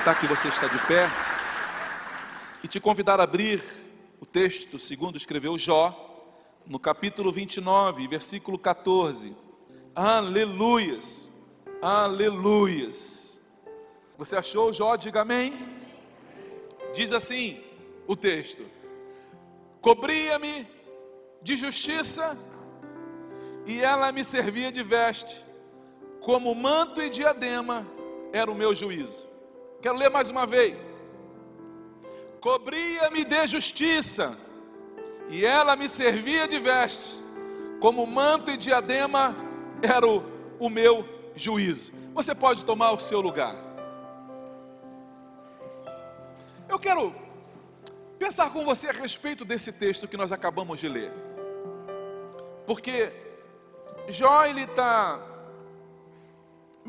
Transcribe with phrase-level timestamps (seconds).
[0.00, 1.08] Aproveitar que você está de pé
[2.64, 3.62] e te convidar a abrir
[4.18, 5.94] o texto segundo escreveu Jó,
[6.66, 9.36] no capítulo 29, versículo 14.
[9.94, 11.30] Aleluias,
[11.82, 13.42] aleluias.
[14.16, 14.96] Você achou Jó?
[14.96, 15.52] Diga amém.
[16.94, 17.62] Diz assim
[18.06, 18.64] o texto:
[19.82, 20.66] Cobria-me
[21.42, 22.38] de justiça
[23.66, 25.44] e ela me servia de veste,
[26.20, 27.86] como manto e diadema
[28.32, 29.29] era o meu juízo.
[29.80, 30.76] Quero ler mais uma vez.
[32.40, 34.36] Cobria-me de justiça
[35.30, 37.22] e ela me servia de veste,
[37.80, 39.36] como manto e diadema
[39.82, 40.22] era o,
[40.58, 41.92] o meu juízo.
[42.14, 43.54] Você pode tomar o seu lugar.
[46.68, 47.14] Eu quero
[48.18, 51.12] pensar com você a respeito desse texto que nós acabamos de ler,
[52.66, 53.12] porque
[54.08, 55.20] Jó ele está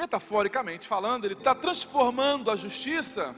[0.02, 3.36] metaforicamente falando, ele está transformando a justiça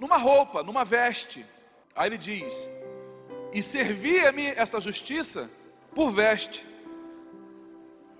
[0.00, 1.46] numa roupa, numa veste.
[1.94, 2.68] Aí ele diz:
[3.52, 5.48] e servia-me essa justiça
[5.94, 6.66] por veste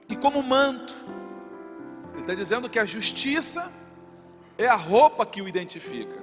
[0.08, 0.94] e como manto.
[2.12, 3.72] Ele está dizendo que a justiça
[4.56, 6.22] é a roupa que o identifica.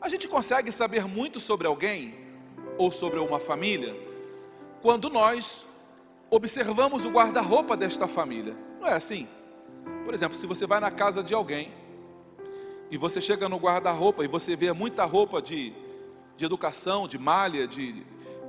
[0.00, 2.14] A gente consegue saber muito sobre alguém
[2.76, 3.94] ou sobre uma família
[4.82, 5.64] quando nós
[6.28, 8.56] observamos o guarda-roupa desta família.
[8.80, 9.28] Não é assim?
[10.08, 11.70] Por exemplo, se você vai na casa de alguém
[12.90, 15.74] e você chega no guarda-roupa e você vê muita roupa de
[16.34, 18.06] de educação, de malha, de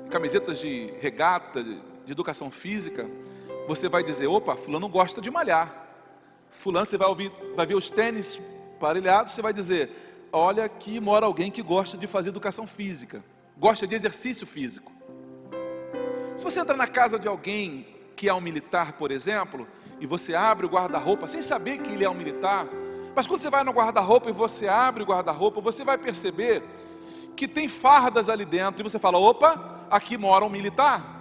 [0.09, 3.09] camisetas de regata, de educação física,
[3.67, 5.85] você vai dizer: opa, fulano gosta de malhar.
[6.49, 8.39] Fulano, você vai ouvir, vai ver os tênis
[8.79, 9.91] parelhados, você vai dizer:
[10.31, 13.21] olha, aqui mora alguém que gosta de fazer educação física,
[13.57, 14.93] gosta de exercício físico.
[16.37, 19.67] Se você entra na casa de alguém que é um militar, por exemplo,
[19.99, 22.65] e você abre o guarda-roupa sem saber que ele é um militar,
[23.15, 26.63] mas quando você vai no guarda-roupa e você abre o guarda-roupa, você vai perceber
[27.35, 31.17] que tem fardas ali dentro, e você fala: opa, aqui mora um militar.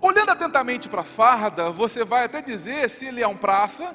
[0.00, 3.94] Olhando atentamente para a farda, você vai até dizer se ele é um praça,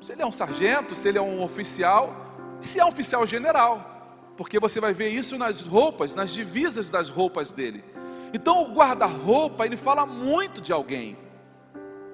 [0.00, 2.14] se ele é um sargento, se ele é um oficial,
[2.60, 7.08] se é um oficial general, porque você vai ver isso nas roupas, nas divisas das
[7.08, 7.84] roupas dele.
[8.32, 11.18] Então o guarda-roupa, ele fala muito de alguém,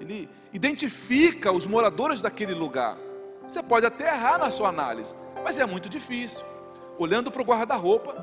[0.00, 2.96] ele identifica os moradores daquele lugar.
[3.46, 5.14] Você pode até errar na sua análise,
[5.44, 6.44] mas é muito difícil.
[6.98, 8.14] Olhando para o guarda-roupa,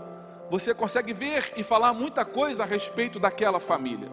[0.50, 4.10] você consegue ver e falar muita coisa a respeito daquela família.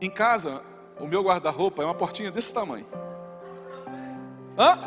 [0.00, 0.62] Em casa,
[1.00, 2.86] o meu guarda-roupa é uma portinha desse tamanho.
[4.58, 4.78] Hã?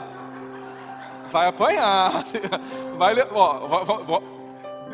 [1.30, 2.24] Vai apanhar.
[2.96, 4.22] Vai, ó, ó, ó,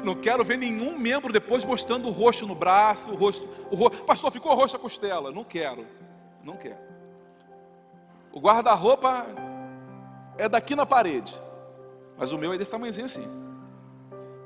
[0.03, 4.03] não quero ver nenhum membro depois mostrando o rosto no braço, o rosto, o rosto.
[4.03, 5.31] Pastor, ficou roxo a costela.
[5.31, 5.85] Não quero.
[6.45, 6.79] Não quero.
[8.31, 9.25] O guarda-roupa
[10.37, 11.33] é daqui na parede.
[12.17, 13.45] Mas o meu é desse tamanhozinho assim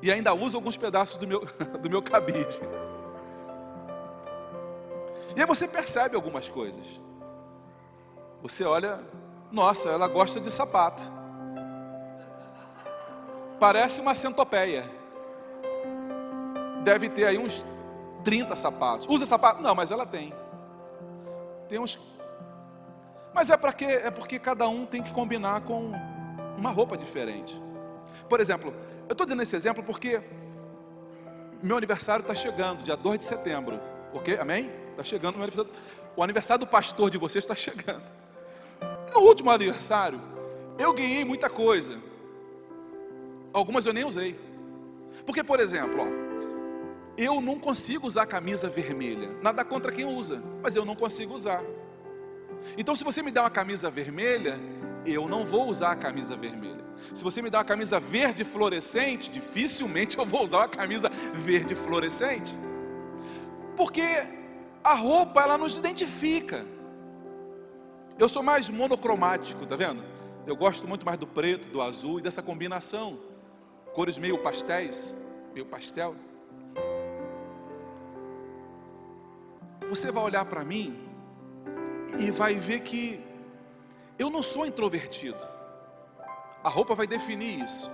[0.02, 1.42] e ainda uso alguns pedaços do meu,
[1.82, 2.60] do meu cabide.
[5.36, 7.02] E aí você percebe algumas coisas.
[8.42, 9.02] Você olha,
[9.52, 11.04] nossa, ela gosta de sapato.
[13.60, 14.90] Parece uma centopeia.
[16.84, 17.66] Deve ter aí uns
[18.24, 19.06] 30 sapatos.
[19.10, 19.62] Usa sapato?
[19.62, 20.34] Não, mas ela tem.
[21.70, 22.00] Tem uns.
[23.34, 25.92] Mas é porque é porque cada um tem que combinar com
[26.58, 27.62] uma roupa diferente.
[28.28, 28.74] Por exemplo,
[29.08, 30.22] eu estou dizendo esse exemplo porque
[31.62, 33.80] meu aniversário está chegando, dia 2 de setembro.
[34.14, 34.38] Ok?
[34.40, 34.72] Amém?
[34.92, 35.82] Está chegando o meu aniversário.
[36.16, 38.04] O aniversário do pastor de vocês está chegando.
[39.14, 40.20] No último aniversário,
[40.78, 41.98] eu ganhei muita coisa.
[43.54, 44.40] Algumas eu nem usei.
[45.26, 46.29] Porque, por exemplo, ó,
[47.20, 49.30] eu não consigo usar camisa vermelha.
[49.42, 51.62] Nada contra quem usa, mas eu não consigo usar.
[52.78, 54.58] Então, se você me dá uma camisa vermelha,
[55.06, 56.86] eu não vou usar a camisa vermelha.
[57.14, 61.76] Se você me dá uma camisa verde fluorescente, dificilmente eu vou usar uma camisa verde
[61.76, 62.58] fluorescente.
[63.76, 64.06] Porque
[64.82, 66.66] a roupa ela nos identifica.
[68.18, 70.02] Eu sou mais monocromático, tá vendo?
[70.48, 73.20] Eu gosto muito mais do preto, do azul e dessa combinação.
[73.94, 75.18] Cores meio pastéis,
[75.54, 76.16] meio pastel.
[79.90, 80.98] Você vai olhar para mim
[82.20, 83.20] e vai ver que
[84.18, 85.40] eu não sou introvertido.
[86.64, 87.90] A roupa vai definir isso.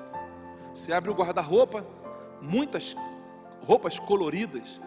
[0.73, 1.85] Você abre o guarda-roupa,
[2.41, 2.95] muitas
[3.65, 4.81] roupas coloridas.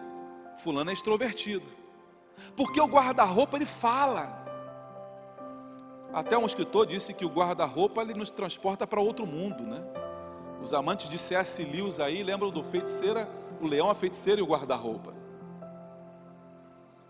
[0.57, 1.67] Fulano é extrovertido.
[2.55, 4.37] Porque o guarda-roupa ele fala.
[6.13, 9.81] Até um escritor disse que o guarda-roupa ele nos transporta para outro mundo, né?
[10.61, 11.63] Os amantes de C.S.
[11.63, 13.29] Lewis aí lembram do feiticeira,
[13.61, 15.18] o leão, a feiticeira e o guarda-roupa.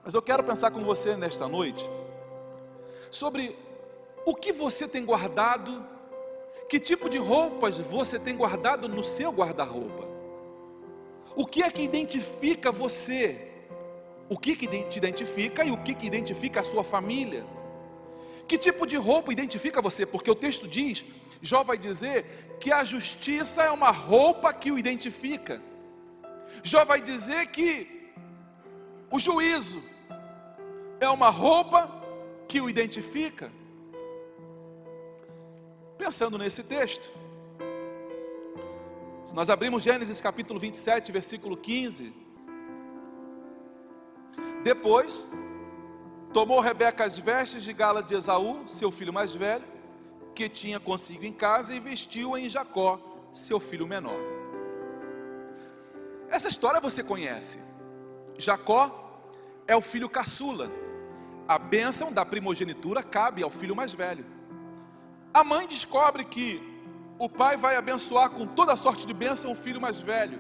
[0.10, 1.88] Mas eu quero pensar com você nesta noite
[3.12, 3.56] sobre
[4.26, 5.86] o que você tem guardado,
[6.68, 10.08] que tipo de roupas você tem guardado no seu guarda-roupa.
[11.36, 13.52] O que é que identifica você?
[14.28, 17.46] O que, que te identifica e o que, que identifica a sua família?
[18.48, 20.08] Que tipo de roupa identifica você?
[20.08, 21.06] Porque o texto diz,
[21.40, 25.62] Jó vai dizer que a justiça é uma roupa que o identifica.
[26.64, 28.12] Jó vai dizer que
[29.12, 29.99] o juízo
[31.00, 31.90] é uma roupa
[32.48, 33.52] que o identifica.
[35.98, 37.08] Pensando nesse texto,
[39.26, 42.14] se nós abrimos Gênesis capítulo 27, versículo 15.
[44.64, 45.30] Depois,
[46.34, 49.66] tomou Rebeca as vestes de gala de Esaú, seu filho mais velho,
[50.34, 53.00] que tinha consigo em casa, e vestiu em Jacó,
[53.32, 54.20] seu filho menor.
[56.30, 57.60] Essa história você conhece.
[58.38, 59.24] Jacó
[59.68, 60.72] é o filho caçula.
[61.50, 64.24] A bênção da primogenitura cabe ao filho mais velho.
[65.34, 66.62] A mãe descobre que
[67.18, 70.40] o pai vai abençoar com toda sorte de bênção o filho mais velho.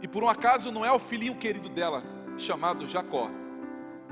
[0.00, 2.04] E por um acaso não é o filhinho querido dela,
[2.38, 3.32] chamado Jacó,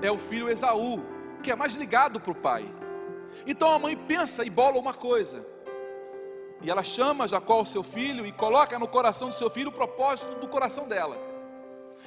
[0.03, 1.01] é o filho Esaú,
[1.45, 2.69] que é mais ligado para o pai.
[3.47, 5.47] Então a mãe pensa e bola uma coisa.
[6.61, 9.73] E ela chama Jacó, o seu filho, e coloca no coração do seu filho o
[9.73, 11.17] propósito do coração dela.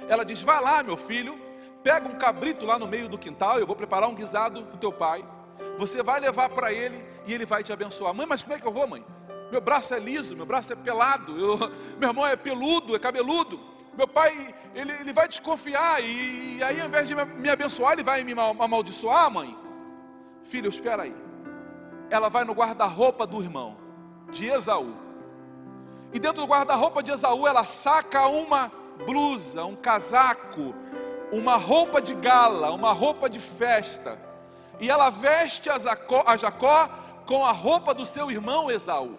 [0.09, 1.39] Ela diz: Vai lá, meu filho,
[1.83, 4.79] pega um cabrito lá no meio do quintal, eu vou preparar um guisado para o
[4.79, 5.25] teu pai.
[5.77, 8.13] Você vai levar para ele e ele vai te abençoar.
[8.13, 9.05] Mãe, mas como é que eu vou, mãe?
[9.51, 11.57] meu braço é liso, meu braço é pelado, eu,
[11.99, 13.59] meu irmão é peludo, é cabeludo.
[13.93, 18.03] Meu pai, ele, ele vai desconfiar, e, e aí ao invés de me abençoar, ele
[18.03, 19.57] vai me amaldiçoar, mãe.
[20.45, 21.13] Filho, espera aí.
[22.09, 23.77] Ela vai no guarda-roupa do irmão,
[24.31, 24.95] de Esaú.
[26.13, 28.71] E dentro do guarda-roupa de Esaú, ela saca uma
[29.05, 30.73] blusa, um casaco,
[31.31, 34.19] uma roupa de gala, uma roupa de festa.
[34.79, 36.89] E ela veste a Jacó, a Jacó
[37.25, 39.17] com a roupa do seu irmão Esaú.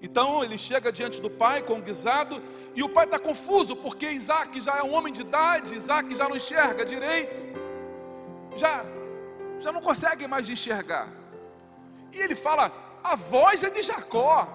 [0.00, 2.42] Então ele chega diante do pai com o guisado,
[2.74, 6.28] e o pai está confuso, porque Isaac já é um homem de idade, Isaac já
[6.28, 7.40] não enxerga direito,
[8.56, 8.84] já,
[9.60, 11.08] já não consegue mais enxergar.
[12.12, 12.72] E ele fala:
[13.02, 14.48] a voz é de Jacó,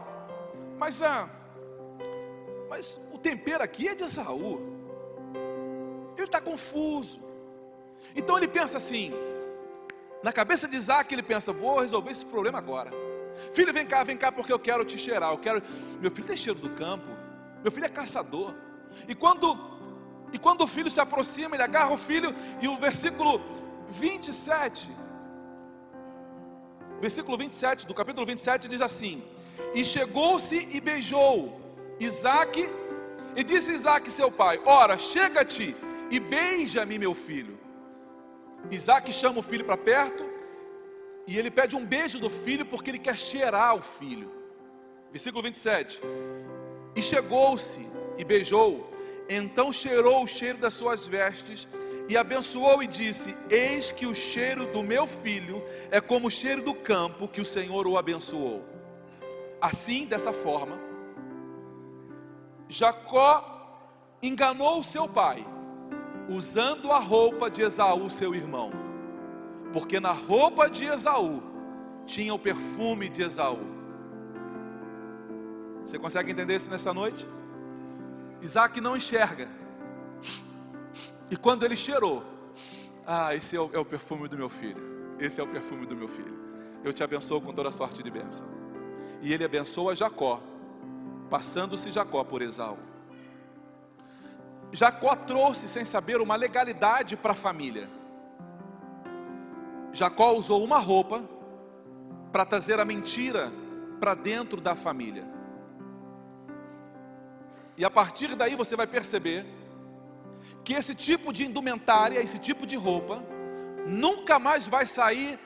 [0.77, 1.29] mas, a,
[2.69, 4.76] mas o tempero aqui é de Esaú.
[6.17, 7.21] Ele está confuso.
[8.15, 9.13] Então ele pensa assim,
[10.23, 12.91] na cabeça de Isaac ele pensa: vou resolver esse problema agora.
[13.53, 15.31] Filho, vem cá, vem cá, porque eu quero te cheirar.
[15.31, 15.61] Eu quero.
[16.01, 17.07] Meu filho tem cheiro do campo.
[17.61, 18.53] Meu filho é caçador.
[19.07, 19.57] E quando
[20.33, 23.41] e quando o filho se aproxima, ele agarra o filho e o versículo
[23.89, 24.91] 27
[26.99, 29.23] Versículo 27 do capítulo 27 diz assim:
[29.73, 31.61] E chegou-se e beijou
[31.99, 32.73] Isaac,
[33.35, 35.75] e disse Isaac seu pai: Ora, chega-te
[36.09, 37.59] e beija-me, meu filho.
[38.71, 40.23] Isaac chama o filho para perto,
[41.25, 44.31] e ele pede um beijo do filho porque ele quer cheirar o filho.
[45.11, 46.01] Versículo 27.
[46.95, 47.85] E chegou-se
[48.17, 48.91] e beijou,
[49.29, 51.67] então cheirou o cheiro das suas vestes
[52.09, 56.61] e abençoou e disse: Eis que o cheiro do meu filho é como o cheiro
[56.61, 58.65] do campo que o Senhor o abençoou.
[59.59, 60.79] Assim, dessa forma,
[62.69, 63.53] Jacó
[64.21, 65.45] enganou seu pai,
[66.29, 68.87] usando a roupa de Esaú, seu irmão
[69.71, 71.41] porque na roupa de Esaú
[72.05, 73.59] tinha o perfume de Esaú.
[75.81, 77.27] Você consegue entender isso nessa noite?
[78.41, 79.47] Isaac não enxerga.
[81.29, 82.23] E quando ele cheirou,
[83.05, 84.81] ah, esse é o, é o, perfume do meu filho.
[85.19, 86.37] Esse é o perfume do meu filho.
[86.83, 88.47] Eu te abençoo com toda sorte de bênção.
[89.21, 90.41] E ele abençoa Jacó,
[91.29, 92.77] passando-se Jacó por Esaú.
[94.71, 97.89] Jacó trouxe, sem saber, uma legalidade para a família.
[99.91, 101.23] Jacó usou uma roupa
[102.31, 103.51] para trazer a mentira
[103.99, 105.25] para dentro da família.
[107.77, 109.45] E a partir daí você vai perceber
[110.63, 113.23] que esse tipo de indumentária, esse tipo de roupa,
[113.85, 115.39] nunca mais vai sair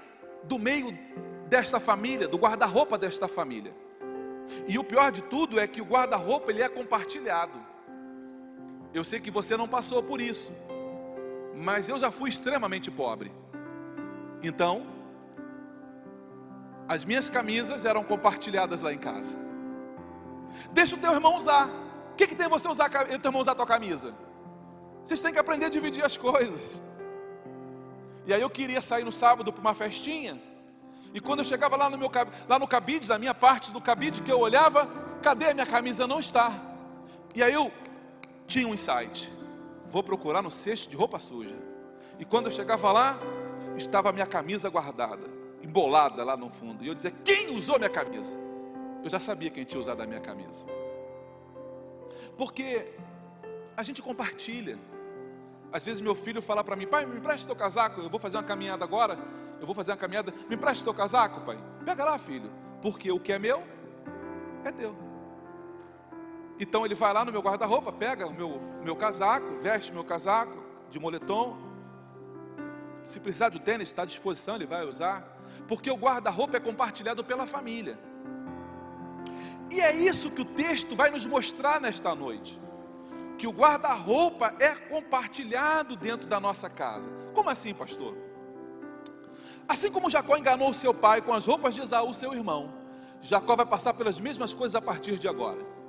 [0.44, 0.98] do meio
[1.48, 3.75] desta família, do guarda-roupa desta família.
[4.68, 7.71] E o pior de tudo é que o guarda-roupa ele é compartilhado.
[8.93, 10.51] Eu sei que você não passou por isso.
[11.55, 13.31] mas eu já fui extremamente pobre.
[14.41, 14.88] Então,
[16.88, 19.38] as minhas camisas eram compartilhadas lá em casa.
[20.71, 21.69] Deixa o teu irmão usar.
[22.12, 24.13] O que, que tem você usar, o teu irmão usar a tua camisa?
[25.03, 26.83] Vocês têm que aprender a dividir as coisas.
[28.25, 30.41] E aí eu queria sair no sábado para uma festinha.
[31.13, 32.10] E quando eu chegava lá no, meu,
[32.48, 34.88] lá no cabide, na minha parte do cabide que eu olhava,
[35.21, 36.07] cadê a minha camisa?
[36.07, 36.53] Não está.
[37.36, 37.71] E aí eu
[38.51, 39.31] tinha um insight.
[39.88, 41.55] Vou procurar no cesto de roupa suja.
[42.20, 43.17] E quando eu chegava lá,
[43.77, 45.29] estava a minha camisa guardada,
[45.63, 46.84] embolada lá no fundo.
[46.84, 48.38] E eu dizia: Quem usou minha camisa?
[49.03, 50.65] Eu já sabia quem tinha usado a minha camisa.
[52.38, 52.93] Porque
[53.75, 54.77] a gente compartilha.
[55.72, 58.36] Às vezes meu filho fala para mim, pai, me empresta teu casaco, eu vou fazer
[58.36, 59.17] uma caminhada agora,
[59.60, 61.58] eu vou fazer uma caminhada, me empresta teu casaco, pai.
[61.86, 63.63] Pega lá, filho, porque o que é meu,
[64.65, 65.11] é teu.
[66.62, 70.63] Então ele vai lá no meu guarda-roupa, pega o meu, meu casaco, veste meu casaco
[70.91, 71.58] de moletom.
[73.03, 75.25] Se precisar do tênis, está à disposição, ele vai usar.
[75.68, 77.98] Porque o guarda-roupa é compartilhado pela família.
[79.72, 82.62] E é isso que o texto vai nos mostrar nesta noite
[83.39, 87.10] que o guarda-roupa é compartilhado dentro da nossa casa.
[87.34, 88.15] Como assim, pastor?
[89.68, 92.72] Assim como Jacó enganou seu pai com as roupas de Esaú, seu irmão,
[93.20, 95.80] Jacó vai passar pelas mesmas coisas a partir de agora.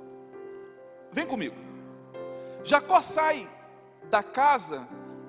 [1.13, 1.55] Vem comigo.
[2.63, 3.49] Jacó sai
[4.09, 4.87] da casa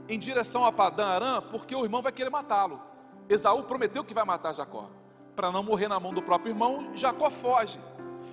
[0.09, 2.81] em direção a Padã Arã, porque o irmão vai querer matá-lo.
[3.29, 4.91] Esaú prometeu que vai matar Jacó.
[5.37, 7.81] Para não morrer na mão do próprio irmão, Jacó foge.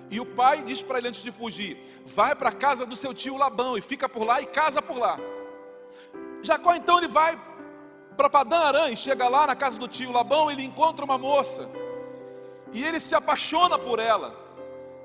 [0.10, 3.13] E o pai diz para ele antes de fugir: vai para a casa do seu
[3.13, 5.17] tio Labão e fica por lá e casa por lá.
[6.41, 7.39] Jacó então ele vai
[8.15, 11.70] para Padã Arã e chega lá na casa do tio Labão, ele encontra uma moça.
[12.74, 14.36] E ele se apaixona por ela.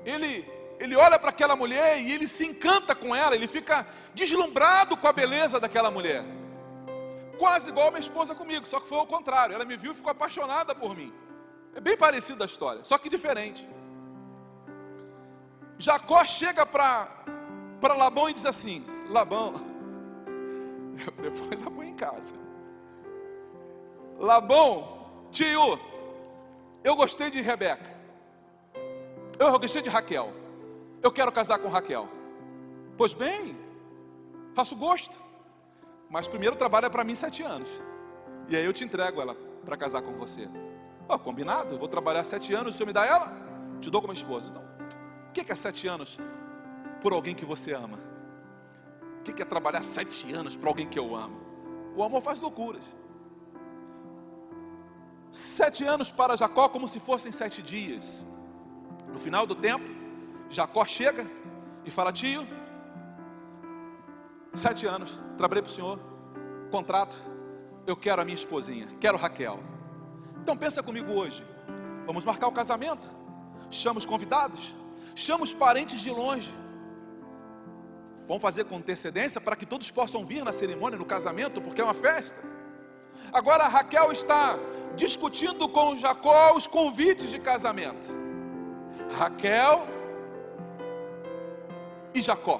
[0.05, 4.95] Ele ele olha para aquela mulher e ele se encanta com ela, ele fica deslumbrado
[4.95, 6.23] com a beleza daquela mulher.
[7.37, 9.53] Quase igual a minha esposa comigo, só que foi ao contrário.
[9.53, 11.13] Ela me viu e ficou apaixonada por mim.
[11.75, 13.67] É bem parecida a história, só que diferente.
[15.77, 17.23] Jacó chega para
[17.95, 19.53] Labão e diz assim: Labão,
[21.21, 22.33] depois eu põe em casa.
[24.19, 25.79] Labão, tio,
[26.83, 27.95] eu gostei de Rebeca,
[29.37, 30.33] eu gostei de Raquel,
[31.01, 32.07] eu quero casar com Raquel.
[32.97, 33.57] Pois bem,
[34.53, 35.17] faço gosto,
[36.09, 37.69] mas primeiro trabalha para mim sete anos,
[38.49, 39.35] e aí eu te entrego ela
[39.65, 40.47] para casar com você.
[41.07, 43.31] Oh, combinado, eu vou trabalhar sete anos, o senhor me dá ela?
[43.79, 44.49] Te dou como esposa.
[44.49, 44.67] Então,
[45.33, 46.17] que é sete anos
[47.01, 47.99] por alguém que você ama?
[49.19, 51.39] O que é trabalhar sete anos para alguém que eu amo?
[51.95, 52.95] O amor faz loucuras.
[55.29, 58.25] Sete anos para Jacó como se fossem sete dias.
[59.07, 59.89] No final do tempo,
[60.49, 61.25] Jacó chega
[61.85, 62.47] e fala: Tio,
[64.53, 65.99] sete anos, trabalhei para o senhor,
[66.71, 67.15] contrato,
[67.85, 69.59] eu quero a minha esposinha, quero Raquel.
[70.41, 71.45] Então pensa comigo hoje.
[72.05, 73.09] Vamos marcar o casamento?
[73.69, 74.73] Chama os convidados?
[75.17, 76.53] chama os parentes de longe.
[78.27, 81.83] Vão fazer com antecedência para que todos possam vir na cerimônia, no casamento, porque é
[81.83, 82.41] uma festa.
[83.33, 84.59] Agora Raquel está
[84.95, 88.07] discutindo com Jacó os convites de casamento.
[89.17, 89.87] Raquel
[92.17, 92.59] e Jacó.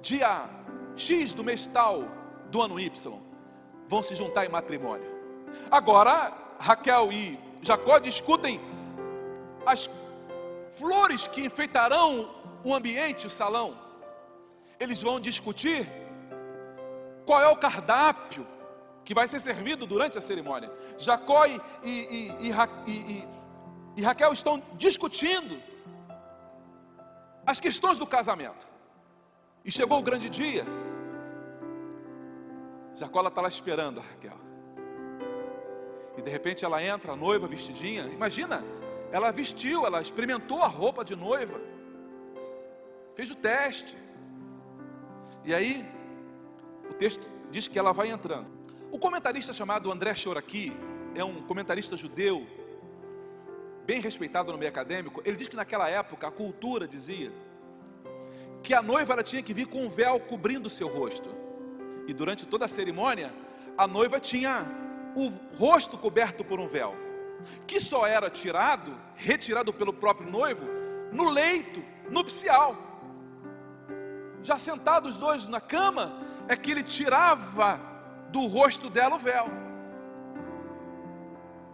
[0.00, 0.48] Dia
[0.96, 2.04] X do mês tal
[2.50, 3.20] do ano Y
[3.88, 5.08] vão se juntar em matrimônio.
[5.70, 8.60] Agora Raquel e Jacó discutem
[9.66, 9.88] as
[10.72, 13.76] flores que enfeitarão o ambiente, o salão.
[14.78, 15.88] Eles vão discutir
[17.26, 18.46] qual é o cardápio
[19.04, 20.70] que vai ser servido durante a cerimônia.
[20.98, 22.52] Jacó e, e,
[22.86, 23.28] e,
[23.96, 25.60] e Raquel estão discutindo
[27.48, 28.68] as questões do casamento.
[29.64, 30.66] E chegou o grande dia.
[32.94, 34.38] Jacó está lá esperando a Raquel.
[36.18, 38.02] E de repente ela entra, noiva vestidinha.
[38.08, 38.62] Imagina,
[39.10, 41.58] ela vestiu, ela experimentou a roupa de noiva,
[43.14, 43.96] fez o teste.
[45.42, 45.88] E aí,
[46.90, 48.46] o texto diz que ela vai entrando.
[48.92, 50.76] O comentarista chamado André Choraqui
[51.14, 52.46] é um comentarista judeu,
[53.88, 55.22] bem respeitado no meio acadêmico.
[55.24, 57.32] Ele diz que naquela época a cultura dizia
[58.62, 61.34] que a noiva ela tinha que vir com um véu cobrindo o seu rosto.
[62.06, 63.32] E durante toda a cerimônia,
[63.78, 64.66] a noiva tinha
[65.16, 66.94] o rosto coberto por um véu
[67.66, 70.66] que só era tirado, retirado pelo próprio noivo,
[71.12, 72.76] no leito nupcial.
[74.42, 77.80] Já sentados os dois na cama, é que ele tirava
[78.30, 79.46] do rosto dela o véu.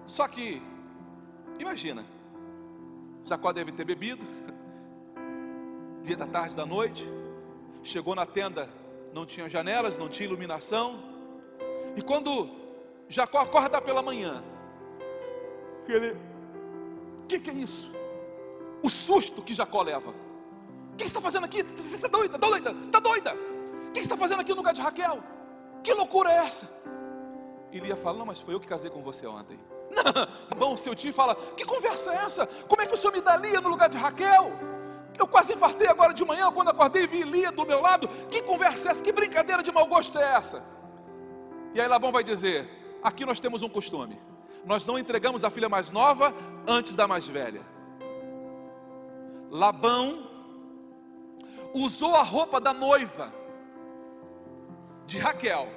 [0.07, 0.63] Só que,
[1.59, 2.05] imagina,
[3.25, 4.25] Jacó deve ter bebido,
[6.05, 7.09] dia da tarde da noite,
[7.83, 8.69] chegou na tenda,
[9.13, 11.13] não tinha janelas, não tinha iluminação,
[11.97, 12.49] E quando
[13.09, 14.43] Jacó acorda pela manhã,
[15.89, 16.17] ele,
[17.23, 17.93] o que, que, é isso?
[18.83, 20.11] O susto que Jacó leva.
[20.11, 21.63] O que, está fazendo aqui?
[21.63, 22.37] Você está doida?
[22.37, 22.71] Está doida?
[22.71, 23.35] Está doida?
[23.89, 25.23] O que, está fazendo aqui no lugar de Raquel?
[25.83, 26.69] Que loucura é essa?
[27.71, 29.59] E Lia fala: Não, mas foi eu que casei com você ontem.
[30.59, 32.47] Não, seu tio fala: Que conversa é essa?
[32.47, 34.53] Como é que o senhor me dá Lia no lugar de Raquel?
[35.19, 38.09] Eu quase infartei agora de manhã, quando acordei e vi Lia do meu lado.
[38.29, 39.03] Que conversa é essa?
[39.03, 40.65] Que brincadeira de mau gosto é essa?
[41.73, 42.69] E aí Labão vai dizer:
[43.03, 44.21] Aqui nós temos um costume.
[44.65, 46.35] Nós não entregamos a filha mais nova
[46.67, 47.63] antes da mais velha.
[49.51, 50.31] Labão
[51.75, 53.33] usou a roupa da noiva
[55.07, 55.69] de Raquel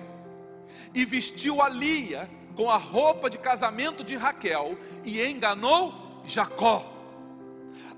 [0.93, 5.93] e vestiu a Lia com a roupa de casamento de Raquel e enganou
[6.25, 6.83] Jacó.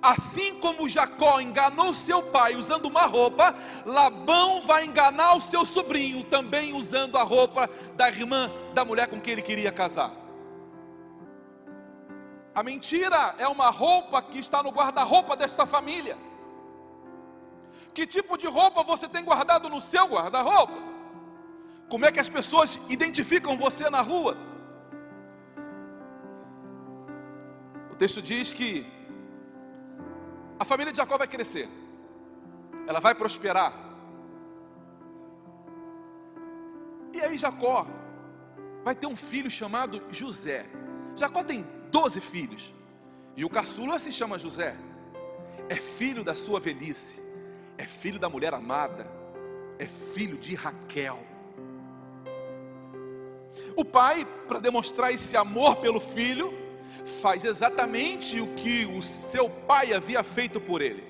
[0.01, 6.23] Assim como Jacó enganou seu pai usando uma roupa, Labão vai enganar o seu sobrinho
[6.25, 10.11] também usando a roupa da irmã da mulher com quem ele queria casar.
[12.53, 16.17] A mentira é uma roupa que está no guarda-roupa desta família.
[17.93, 20.77] Que tipo de roupa você tem guardado no seu guarda-roupa?
[21.87, 24.48] Como é que as pessoas identificam você na rua?
[27.99, 28.87] Texto diz que
[30.57, 31.67] a família de Jacó vai crescer,
[32.87, 33.73] ela vai prosperar.
[37.13, 37.85] E aí Jacó
[38.85, 40.65] vai ter um filho chamado José.
[41.13, 42.73] Jacó tem 12 filhos,
[43.35, 44.77] e o caçula se chama José.
[45.67, 47.21] É filho da sua velhice,
[47.77, 49.11] é filho da mulher amada,
[49.77, 51.19] é filho de Raquel.
[53.75, 56.68] O pai, para demonstrar esse amor pelo filho,
[57.05, 61.03] faz exatamente o que o seu pai havia feito por ele: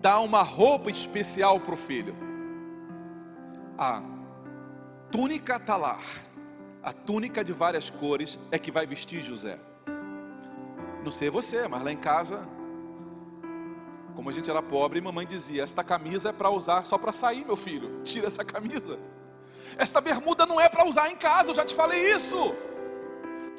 [0.00, 2.14] dá uma roupa especial para o filho.
[3.78, 4.02] A
[5.10, 6.02] túnica talar,
[6.82, 9.58] a túnica de várias cores, é que vai vestir José.
[11.04, 12.46] Não sei você, mas lá em casa,
[14.14, 17.44] como a gente era pobre, mamãe dizia: Esta camisa é para usar só para sair,
[17.44, 18.02] meu filho.
[18.02, 18.98] Tira essa camisa.
[19.78, 22.54] Esta bermuda não é para usar em casa, eu já te falei isso.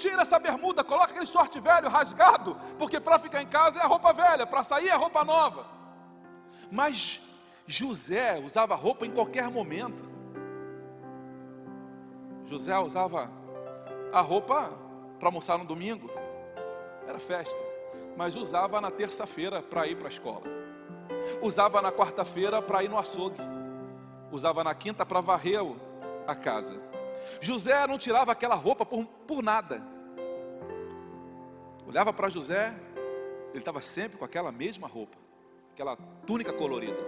[0.01, 3.85] Tira essa bermuda, coloca aquele short velho rasgado, porque para ficar em casa é a
[3.85, 5.67] roupa velha, para sair é a roupa nova.
[6.71, 7.21] Mas
[7.67, 10.03] José usava roupa em qualquer momento.
[12.47, 13.29] José usava
[14.11, 14.73] a roupa
[15.19, 16.09] para almoçar no domingo,
[17.07, 17.55] era festa,
[18.17, 20.41] mas usava na terça-feira para ir para a escola,
[21.43, 23.39] usava na quarta-feira para ir no açougue,
[24.31, 25.61] usava na quinta para varrer
[26.25, 26.81] a casa.
[27.39, 29.90] José não tirava aquela roupa por, por nada.
[31.91, 32.73] Olhava para José,
[33.49, 35.17] ele estava sempre com aquela mesma roupa,
[35.73, 37.05] aquela túnica colorida.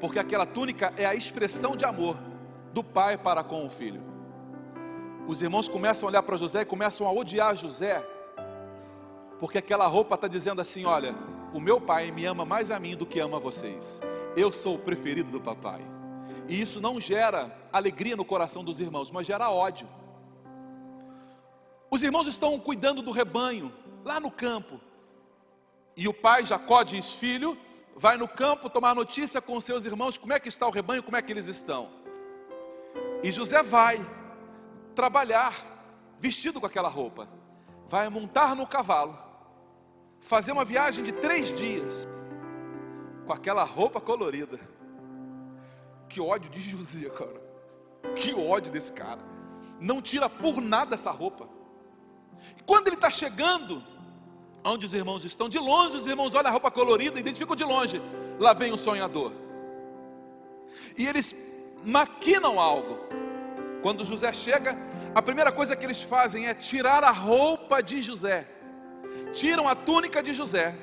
[0.00, 2.16] Porque aquela túnica é a expressão de amor
[2.72, 4.00] do pai para com o filho.
[5.26, 8.02] Os irmãos começam a olhar para José e começam a odiar José,
[9.38, 11.14] porque aquela roupa está dizendo assim: olha,
[11.52, 14.00] o meu pai me ama mais a mim do que ama vocês.
[14.34, 15.82] Eu sou o preferido do papai.
[16.48, 19.86] E isso não gera alegria no coração dos irmãos, mas gera ódio.
[21.90, 23.72] Os irmãos estão cuidando do rebanho,
[24.04, 24.80] lá no campo.
[25.96, 27.56] E o pai Jacó diz: Filho,
[27.96, 31.16] vai no campo tomar notícia com seus irmãos, como é que está o rebanho, como
[31.16, 31.90] é que eles estão.
[33.22, 33.98] E José vai
[34.94, 35.54] trabalhar,
[36.18, 37.28] vestido com aquela roupa,
[37.88, 39.18] vai montar no cavalo,
[40.20, 42.06] fazer uma viagem de três dias,
[43.26, 44.60] com aquela roupa colorida.
[46.08, 47.48] Que ódio de José, cara.
[48.14, 49.20] Que ódio desse cara.
[49.80, 51.48] Não tira por nada essa roupa.
[52.56, 53.82] E quando ele está chegando,
[54.64, 58.00] onde os irmãos estão, de longe os irmãos olham a roupa colorida, identificam de longe.
[58.38, 59.32] Lá vem o sonhador.
[60.96, 61.34] E eles
[61.84, 62.98] maquinam algo.
[63.82, 64.76] Quando José chega,
[65.14, 68.48] a primeira coisa que eles fazem é tirar a roupa de José.
[69.32, 70.76] Tiram a túnica de José.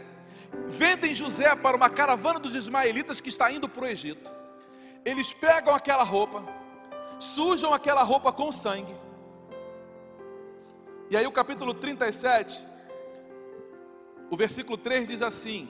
[0.68, 4.36] Vendem José para uma caravana dos ismaelitas que está indo para o Egito
[5.06, 6.44] eles pegam aquela roupa,
[7.20, 8.94] sujam aquela roupa com sangue.
[11.10, 12.66] E aí o capítulo 37,
[14.30, 15.70] o versículo 3 diz assim: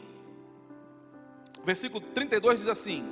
[1.66, 3.06] versículo 32 diz assim: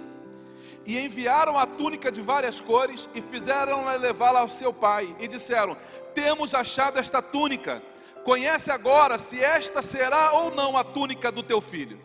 [0.86, 5.76] E enviaram a túnica de várias cores e fizeram-na levá-la ao seu pai, e disseram:
[6.14, 7.84] Temos achado esta túnica,
[8.24, 12.00] conhece agora se esta será ou não a túnica do teu filho.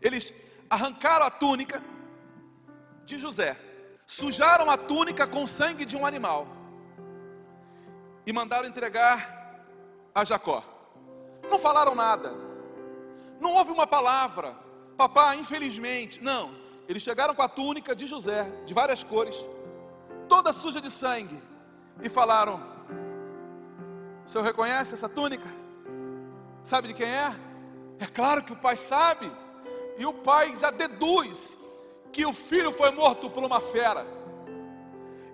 [0.00, 0.32] Eles
[0.70, 1.82] arrancaram a túnica,
[3.04, 3.58] de José,
[4.06, 6.61] sujaram a túnica com sangue de um animal
[8.26, 9.64] e mandaram entregar
[10.14, 10.64] a Jacó.
[11.50, 12.32] Não falaram nada,
[13.40, 14.56] não houve uma palavra,
[14.96, 16.54] papai, infelizmente, não.
[16.88, 19.44] Eles chegaram com a túnica de José, de várias cores,
[20.28, 21.42] toda suja de sangue,
[22.02, 22.60] e falaram:
[24.24, 25.48] O senhor reconhece essa túnica?
[26.62, 27.34] Sabe de quem é?
[27.98, 29.30] É claro que o pai sabe.
[29.98, 31.58] E o pai já deduz
[32.12, 34.06] que o filho foi morto por uma fera.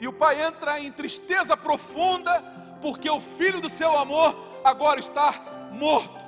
[0.01, 2.43] E o pai entra em tristeza profunda,
[2.81, 5.35] porque o filho do seu amor agora está
[5.73, 6.19] morto.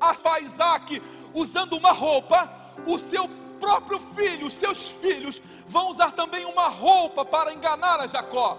[0.00, 1.02] A pai Isaac,
[1.34, 2.50] usando uma roupa,
[2.86, 8.06] o seu próprio filho, os seus filhos, vão usar também uma roupa para enganar a
[8.06, 8.58] Jacó.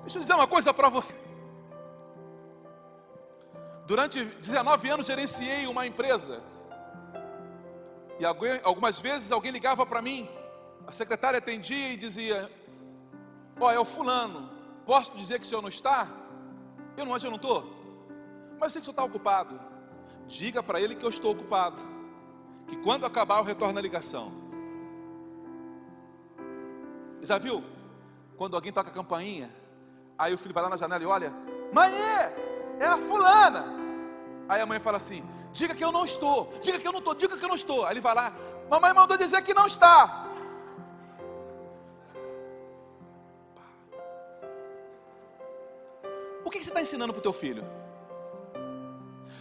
[0.00, 1.14] Deixa eu dizer uma coisa para você.
[3.86, 6.42] Durante 19 anos gerenciei uma empresa.
[8.18, 10.28] E algumas vezes alguém ligava para mim,
[10.86, 12.50] a secretária atendia e dizia:
[13.60, 14.50] Ó, é o fulano,
[14.86, 16.08] posso dizer que o senhor não está?
[16.96, 17.62] Eu não, acho eu não estou.
[18.58, 19.60] Mas eu sei que o senhor está ocupado.
[20.26, 21.78] Diga para ele que eu estou ocupado.
[22.66, 24.32] Que quando acabar eu retorno a ligação.
[27.22, 27.64] Já viu?
[28.36, 29.50] Quando alguém toca a campainha,
[30.16, 31.32] aí o filho vai lá na janela e olha:
[31.72, 31.92] Mãe,
[32.78, 33.64] é a fulana.
[34.48, 37.14] Aí a mãe fala assim: Diga que eu não estou, diga que eu não estou,
[37.14, 37.84] diga que eu não estou.
[37.84, 38.32] Aí ele vai lá:
[38.70, 40.27] Mamãe mandou dizer que não está.
[46.68, 47.64] Você está ensinando para o teu filho?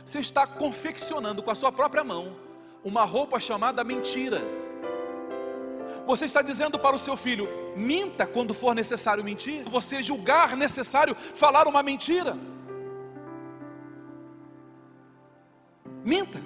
[0.05, 2.37] Você está confeccionando com a sua própria mão
[2.83, 4.41] uma roupa chamada mentira.
[6.05, 9.63] Você está dizendo para o seu filho: minta quando for necessário mentir.
[9.65, 12.37] Você julgar necessário falar uma mentira.
[16.03, 16.39] Minta.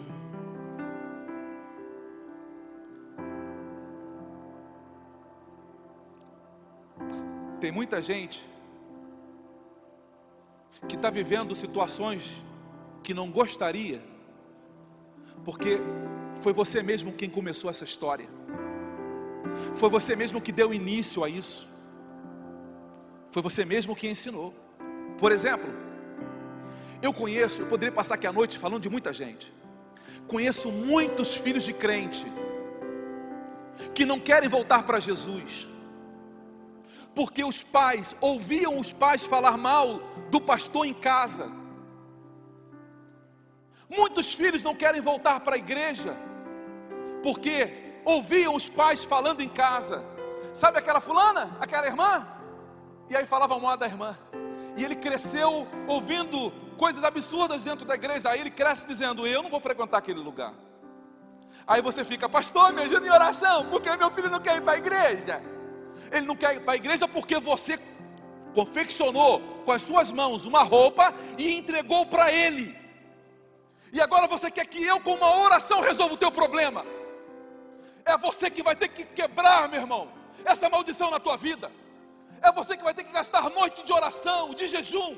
[7.59, 8.50] Tem muita gente
[10.87, 12.43] que está vivendo situações
[13.03, 14.01] que não gostaria,
[15.43, 15.79] porque
[16.41, 18.27] foi você mesmo quem começou essa história,
[19.73, 21.67] foi você mesmo que deu início a isso,
[23.29, 24.53] foi você mesmo que ensinou.
[25.17, 25.69] Por exemplo,
[27.01, 29.53] eu conheço, eu poderia passar aqui a noite falando de muita gente,
[30.27, 32.25] conheço muitos filhos de crente
[33.93, 35.67] que não querem voltar para Jesus,
[37.13, 41.61] porque os pais ouviam os pais falar mal do pastor em casa
[43.91, 46.15] Muitos filhos não querem voltar para a igreja,
[47.21, 50.03] porque ouviam os pais falando em casa.
[50.53, 52.25] Sabe aquela fulana, aquela irmã?
[53.09, 54.17] E aí falavam mal da irmã.
[54.77, 58.29] E ele cresceu ouvindo coisas absurdas dentro da igreja.
[58.29, 60.53] Aí ele cresce dizendo: Eu não vou frequentar aquele lugar.
[61.67, 64.73] Aí você fica, pastor, me ajuda em oração, porque meu filho não quer ir para
[64.73, 65.43] a igreja.
[66.11, 67.79] Ele não quer ir para a igreja porque você
[68.53, 72.75] confeccionou com as suas mãos uma roupa e entregou para ele.
[73.93, 76.85] E agora você quer que eu, com uma oração, resolva o teu problema.
[78.05, 80.11] É você que vai ter que quebrar, meu irmão,
[80.45, 81.71] essa maldição na tua vida.
[82.41, 85.17] É você que vai ter que gastar noite de oração, de jejum,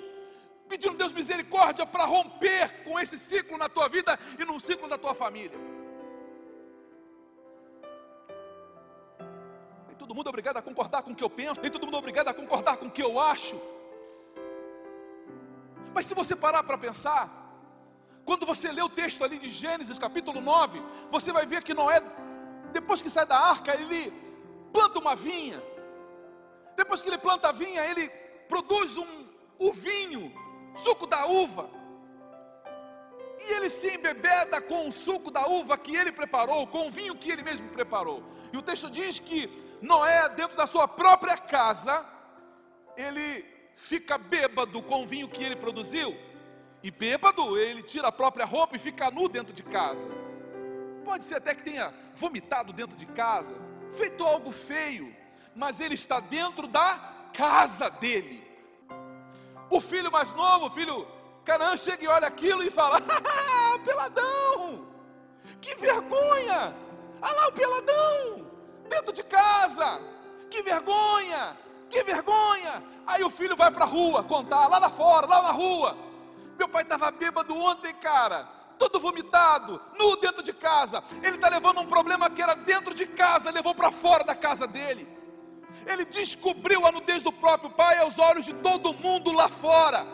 [0.67, 4.97] pedindo Deus misericórdia para romper com esse ciclo na tua vida e no ciclo da
[4.97, 5.57] tua família.
[10.03, 11.99] Todo mundo é obrigado a concordar com o que eu penso, nem todo mundo é
[11.99, 13.57] obrigado a concordar com o que eu acho.
[15.93, 17.23] Mas se você parar para pensar,
[18.25, 22.01] quando você lê o texto ali de Gênesis capítulo 9, você vai ver que Noé,
[22.73, 24.11] depois que sai da arca, ele
[24.73, 25.63] planta uma vinha.
[26.75, 28.09] Depois que ele planta a vinha, ele
[28.49, 29.25] produz um,
[29.57, 30.33] o vinho,
[30.75, 31.69] suco da uva.
[33.39, 37.15] E ele se embebeda com o suco da uva que ele preparou, com o vinho
[37.15, 38.21] que ele mesmo preparou.
[38.51, 42.05] E o texto diz que Noé, dentro da sua própria casa,
[42.95, 46.17] ele fica bêbado com o vinho que ele produziu
[46.81, 50.07] e bêbado, ele tira a própria roupa e fica nu dentro de casa.
[51.03, 53.55] Pode ser até que tenha vomitado dentro de casa,
[53.91, 55.13] feito algo feio,
[55.53, 58.41] mas ele está dentro da casa dele.
[59.69, 61.05] O filho mais novo, o filho
[61.43, 64.87] Canaã, chega e olha aquilo e fala: ah, peladão,
[65.59, 66.73] que vergonha!
[67.21, 68.42] Olha lá o peladão,
[68.89, 70.01] dentro de casa,
[70.49, 71.57] que vergonha,
[71.89, 72.83] que vergonha!
[73.05, 75.97] Aí o filho vai para a rua contar, lá lá fora, lá na rua.
[76.57, 78.47] Meu pai estava bêbado ontem, cara.
[78.77, 81.03] Todo vomitado, nu dentro de casa.
[81.21, 84.67] Ele está levando um problema que era dentro de casa, levou para fora da casa
[84.67, 85.07] dele.
[85.85, 90.05] Ele descobriu a nudez do próprio pai aos olhos de todo mundo lá fora.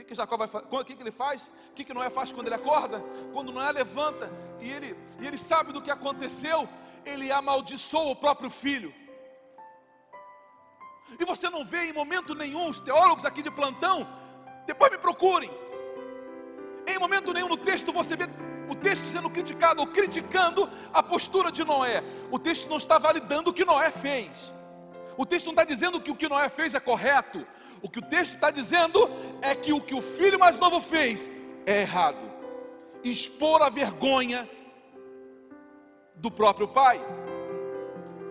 [0.00, 0.48] Que, que Jacó vai?
[0.48, 1.52] O que, que ele faz?
[1.70, 3.00] O que, que Noé faz quando ele acorda?
[3.32, 6.68] Quando Noé levanta e ele, e ele sabe do que aconteceu,
[7.04, 8.94] ele amaldiçoa o próprio filho.
[11.18, 14.06] E você não vê em momento nenhum os teólogos aqui de plantão,
[14.66, 15.50] depois me procurem.
[16.86, 18.28] Em momento nenhum no texto você vê
[18.68, 22.02] o texto sendo criticado ou criticando a postura de Noé.
[22.30, 24.54] O texto não está validando o que Noé fez.
[25.16, 27.46] O texto não está dizendo que o que Noé fez é correto.
[27.82, 29.10] O que o texto está dizendo
[29.42, 31.28] é que o que o filho mais novo fez
[31.66, 32.18] é errado.
[33.02, 34.48] Expor a vergonha
[36.14, 37.00] do próprio pai.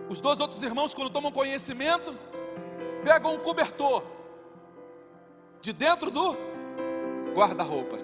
[0.08, 2.16] Os dois outros irmãos, quando tomam conhecimento,
[3.04, 4.04] pegam um cobertor
[5.60, 6.36] de dentro do
[7.34, 7.98] guarda-roupa.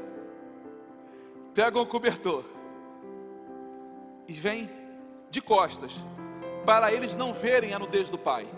[1.54, 2.44] Pegam o cobertor
[4.28, 4.70] e vêm
[5.30, 6.00] de costas,
[6.64, 8.48] para eles não verem a nudez do pai.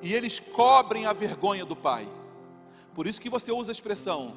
[0.00, 2.08] E eles cobrem a vergonha do pai.
[2.98, 4.34] Por isso que você usa a expressão: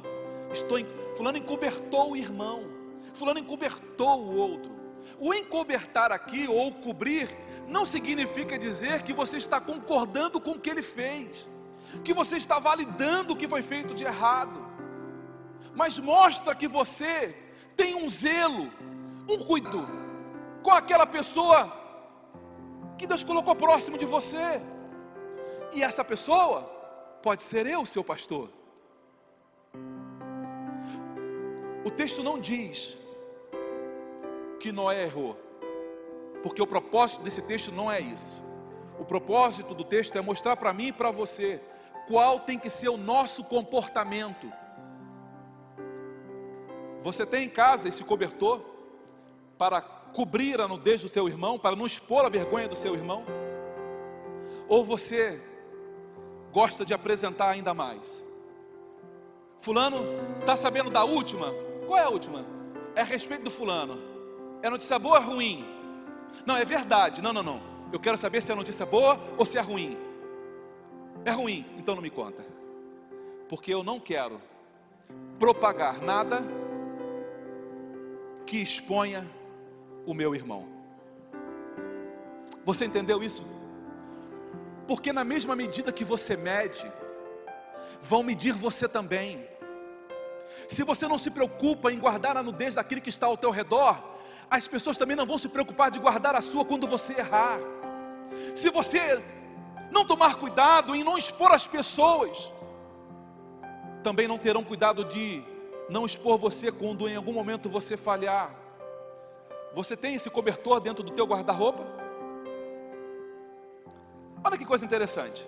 [0.53, 0.85] estou em,
[1.17, 2.69] fulano encobertou o irmão,
[3.11, 4.71] fulano encobertou o outro.
[5.19, 7.27] O encobertar aqui ou cobrir
[7.67, 11.49] não significa dizer que você está concordando com o que ele fez,
[12.03, 14.63] que você está validando o que foi feito de errado,
[15.73, 17.35] mas mostra que você
[17.75, 18.71] tem um zelo,
[19.27, 19.87] um cuidado
[20.61, 21.59] com aquela pessoa
[22.95, 24.61] que Deus colocou próximo de você,
[25.73, 26.80] e essa pessoa
[27.21, 28.49] pode ser eu, seu pastor.
[31.83, 32.95] O texto não diz
[34.59, 35.37] que Noé errou,
[36.43, 38.39] porque o propósito desse texto não é isso.
[38.99, 41.59] O propósito do texto é mostrar para mim e para você
[42.07, 44.51] qual tem que ser o nosso comportamento.
[47.01, 48.61] Você tem em casa esse cobertor
[49.57, 53.23] para cobrir a nudez do seu irmão, para não expor a vergonha do seu irmão?
[54.67, 55.41] Ou você
[56.51, 58.25] gosta de apresentar ainda mais?
[59.59, 60.03] Fulano
[60.39, 61.53] está sabendo da última?
[61.85, 62.45] Qual é a última?
[62.95, 63.97] É a respeito do fulano.
[64.61, 65.65] É notícia boa ou ruim?
[66.45, 67.21] Não, é verdade.
[67.21, 67.61] Não, não, não.
[67.91, 69.97] Eu quero saber se é notícia boa ou se é ruim.
[71.23, 72.43] É ruim, então não me conta.
[73.47, 74.41] Porque eu não quero
[75.37, 76.41] propagar nada
[78.45, 79.29] que exponha
[80.05, 80.67] o meu irmão.
[82.65, 83.45] Você entendeu isso?
[84.91, 86.85] Porque na mesma medida que você mede,
[88.01, 89.47] vão medir você também.
[90.67, 94.03] Se você não se preocupa em guardar a nudez daquele que está ao teu redor,
[94.49, 97.57] as pessoas também não vão se preocupar de guardar a sua quando você errar.
[98.53, 99.23] Se você
[99.89, 102.51] não tomar cuidado em não expor as pessoas,
[104.03, 105.41] também não terão cuidado de
[105.89, 108.53] não expor você quando em algum momento você falhar.
[109.73, 112.00] Você tem esse cobertor dentro do teu guarda-roupa?
[114.43, 115.47] Olha que coisa interessante.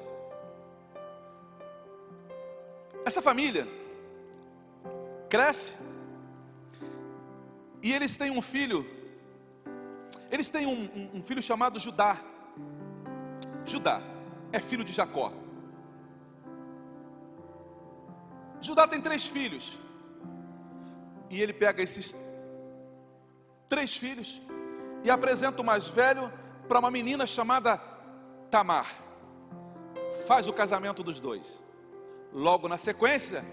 [3.06, 3.67] Essa família
[5.29, 5.73] cresce
[7.82, 8.86] e eles têm um filho,
[10.32, 12.17] eles têm um, um, filho chamado Judá.
[13.65, 14.01] Judá
[14.51, 15.34] é filho de Jacó.
[18.62, 19.77] Judá tem três filhos.
[21.29, 22.15] E ele pega esses
[23.67, 24.41] três filhos
[25.03, 26.32] e apresenta o mais velho
[26.67, 27.92] para uma menina chamada
[28.53, 28.85] Tamar.
[30.27, 31.65] Faz o casamento dos dois.
[32.31, 33.43] Logo na sequência,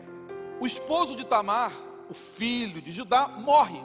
[0.60, 1.72] o esposo de Tamar,
[2.10, 3.80] o filho de Judá, morre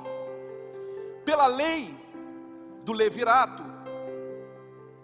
[1.24, 1.98] pela lei
[2.84, 3.64] do levirato,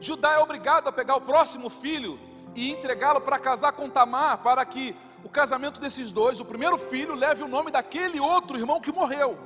[0.01, 2.19] Judá é obrigado a pegar o próximo filho
[2.55, 4.93] e entregá-lo para casar com Tamar, para que
[5.23, 9.39] o casamento desses dois, o primeiro filho, leve o nome daquele outro irmão que morreu,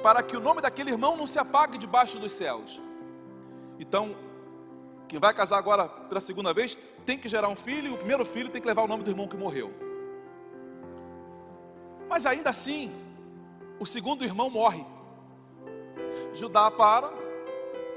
[0.00, 2.80] para que o nome daquele irmão não se apague debaixo dos céus.
[3.80, 4.27] Então,
[5.08, 8.24] quem vai casar agora pela segunda vez tem que gerar um filho, e o primeiro
[8.24, 9.72] filho tem que levar o nome do irmão que morreu.
[12.08, 12.92] Mas ainda assim,
[13.80, 14.84] o segundo irmão morre.
[16.34, 17.10] Judá para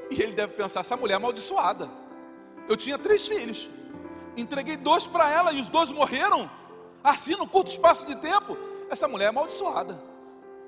[0.10, 1.90] e ele deve pensar: essa mulher é amaldiçoada.
[2.70, 3.70] Eu tinha três filhos,
[4.38, 6.50] entreguei dois para ela e os dois morreram.
[7.04, 8.58] Assim, num curto espaço de tempo,
[8.90, 10.02] essa mulher é amaldiçoada.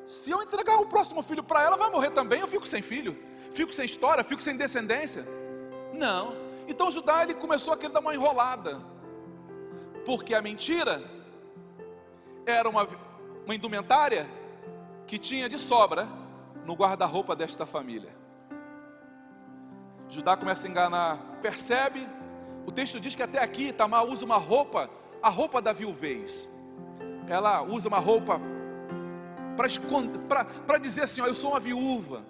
[0.08, 2.42] Se eu entregar o próximo filho para ela, vai morrer também.
[2.42, 3.18] Eu fico sem filho,
[3.54, 5.26] fico sem história, fico sem descendência.
[5.94, 6.36] Não.
[6.68, 8.82] Então Judá ele começou a querer dar uma enrolada,
[10.06, 11.04] porque a mentira
[12.46, 12.88] era uma,
[13.46, 14.30] uma indumentária
[15.06, 16.08] que tinha de sobra
[16.66, 18.16] no guarda-roupa desta família.
[20.10, 22.08] Judá começa a enganar, percebe?
[22.66, 24.90] O texto diz que até aqui Tamar usa uma roupa,
[25.22, 26.50] a roupa da viuvez.
[27.28, 28.40] Ela usa uma roupa
[30.68, 32.26] para dizer assim: ó, eu sou uma viúva.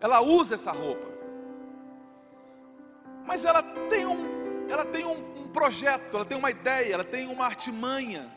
[0.00, 1.17] Ela usa essa roupa.
[3.28, 7.26] Mas ela tem um, ela tem um, um projeto, ela tem uma ideia, ela tem
[7.28, 8.34] uma artimanha.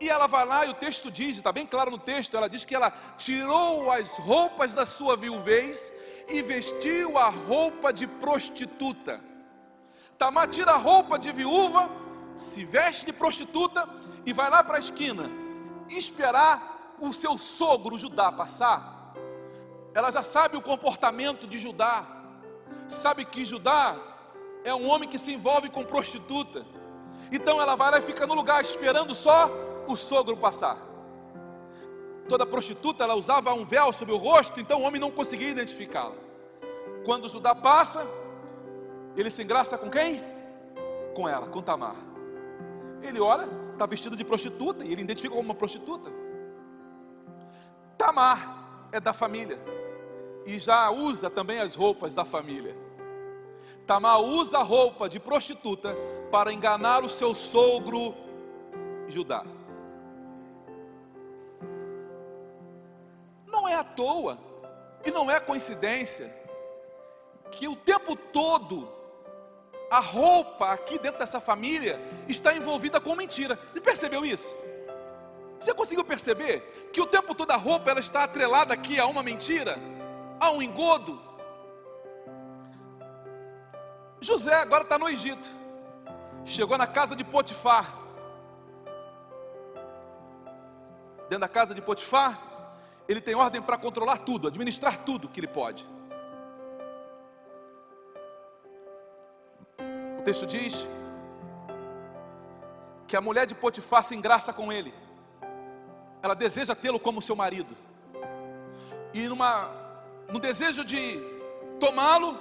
[0.00, 2.64] E ela vai lá, e o texto diz, está bem claro no texto, ela diz
[2.64, 5.92] que ela tirou as roupas da sua viuvez
[6.28, 9.20] e vestiu a roupa de prostituta.
[10.16, 11.90] Tamar tira a roupa de viúva,
[12.36, 13.88] se veste de prostituta
[14.24, 15.28] e vai lá para a esquina
[15.88, 19.12] esperar o seu sogro Judá passar.
[19.92, 22.14] Ela já sabe o comportamento de Judá,
[22.88, 23.96] sabe que Judá
[24.64, 26.64] é um homem que se envolve com prostituta,
[27.30, 29.50] então ela vai lá e fica no lugar esperando só
[29.86, 30.78] o sogro passar.
[32.28, 36.14] Toda prostituta ela usava um véu sobre o rosto, então o homem não conseguia identificá-la.
[37.04, 38.08] Quando Judá passa,
[39.16, 40.24] ele se engraça com quem?
[41.14, 41.96] Com ela, com Tamar.
[43.02, 46.10] Ele olha, está vestido de prostituta e ele identifica como uma prostituta.
[47.98, 49.58] Tamar é da família
[50.46, 52.76] e já usa também as roupas da família.
[53.86, 55.94] Tamar usa a roupa de prostituta
[56.30, 58.14] para enganar o seu sogro
[59.08, 59.44] Judá.
[63.46, 64.38] Não é à toa
[65.04, 66.34] e não é coincidência
[67.50, 68.88] que o tempo todo
[69.90, 73.58] a roupa aqui dentro dessa família está envolvida com mentira.
[73.72, 74.56] Você percebeu isso?
[75.60, 76.60] Você conseguiu perceber
[76.92, 79.78] que o tempo todo a roupa ela está atrelada aqui a uma mentira,
[80.52, 81.20] um engodo?
[84.20, 85.48] José agora está no Egito,
[86.44, 87.94] chegou na casa de Potifar.
[91.28, 92.40] Dentro da casa de Potifar,
[93.06, 95.86] ele tem ordem para controlar tudo, administrar tudo que ele pode.
[100.18, 100.88] O texto diz
[103.06, 104.94] que a mulher de Potifar se engraça com ele.
[106.22, 107.76] Ela deseja tê-lo como seu marido.
[109.12, 109.83] E numa
[110.28, 111.20] no desejo de
[111.78, 112.38] tomá-lo,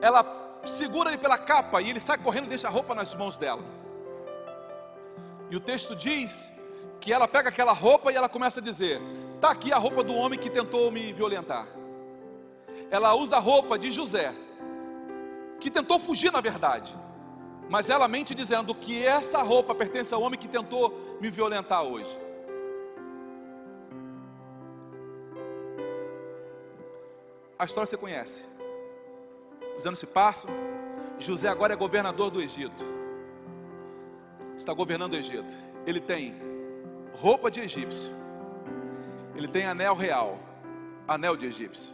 [0.00, 0.24] ela
[0.64, 3.62] segura ele pela capa e ele sai correndo e deixa a roupa nas mãos dela.
[5.50, 6.52] E o texto diz
[7.00, 9.00] que ela pega aquela roupa e ela começa a dizer:
[9.40, 11.66] "Tá aqui a roupa do homem que tentou me violentar".
[12.90, 14.34] Ela usa a roupa de José
[15.60, 16.96] que tentou fugir na verdade,
[17.68, 22.27] mas ela mente dizendo que essa roupa pertence ao homem que tentou me violentar hoje.
[27.58, 28.44] A história você conhece.
[29.76, 30.50] Os anos se passam,
[31.18, 32.84] José agora é governador do Egito.
[34.56, 35.56] Está governando o Egito.
[35.86, 36.34] Ele tem
[37.14, 38.10] roupa de egípcio.
[39.34, 40.38] Ele tem anel real,
[41.06, 41.90] anel de egípcio.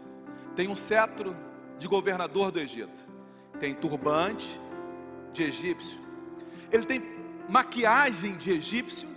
[0.57, 1.37] Tem um cetro
[1.79, 3.15] de governador do Egito
[3.59, 4.61] tem turbante
[5.33, 5.99] de egípcio,
[6.71, 7.03] ele tem
[7.49, 9.09] maquiagem de egípcio,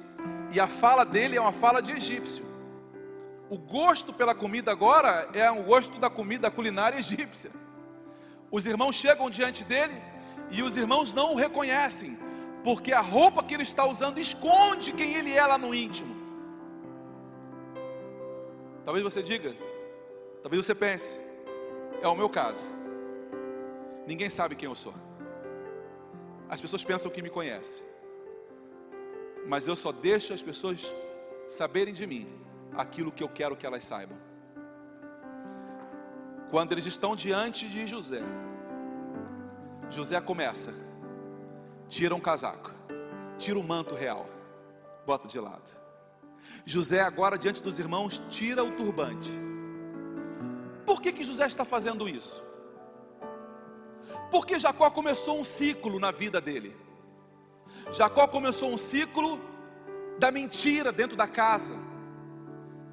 [0.51, 2.45] e a fala dele é uma fala de egípcio.
[3.49, 7.51] O gosto pela comida agora é o gosto da comida culinária egípcia.
[8.51, 9.93] Os irmãos chegam diante dele
[10.51, 12.17] e os irmãos não o reconhecem,
[12.63, 16.15] porque a roupa que ele está usando esconde quem ele é lá no íntimo.
[18.86, 19.55] Talvez você diga,
[20.41, 21.19] talvez você pense,
[22.01, 22.65] é o meu caso.
[24.05, 24.93] Ninguém sabe quem eu sou.
[26.49, 27.86] As pessoas pensam que me conhecem.
[29.45, 30.93] Mas eu só deixo as pessoas
[31.47, 34.17] saberem de mim aquilo que eu quero que elas saibam.
[36.49, 38.21] Quando eles estão diante de José,
[39.89, 40.73] José começa,
[41.89, 42.71] tira um casaco,
[43.38, 44.30] tira o um manto real,
[45.06, 45.69] bota de lado.
[46.65, 49.32] José agora diante dos irmãos tira o turbante.
[50.86, 52.43] Por que que José está fazendo isso?
[54.32, 56.75] Porque Jacó começou um ciclo na vida dele.
[57.91, 59.39] Jacó começou um ciclo
[60.19, 61.75] da mentira dentro da casa,